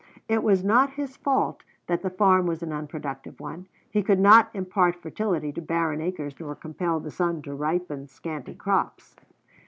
It 0.27 0.41
was 0.41 0.63
not 0.63 0.93
his 0.93 1.15
fault 1.15 1.61
that 1.85 2.01
the 2.01 2.09
farm 2.09 2.47
was 2.47 2.63
an 2.63 2.73
unproductive 2.73 3.39
one; 3.39 3.67
he 3.91 4.01
could 4.01 4.19
not 4.19 4.49
impart 4.51 4.95
fertility 4.99 5.51
to 5.51 5.61
barren 5.61 6.01
acres 6.01 6.33
nor 6.39 6.55
compel 6.55 6.99
the 6.99 7.11
sun 7.11 7.43
to 7.43 7.53
ripen 7.53 8.07
scanty 8.07 8.55
crops. 8.55 9.15